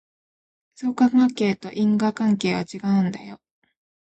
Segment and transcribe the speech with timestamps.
[0.73, 3.39] 相関関係と因果関係は違うんだよ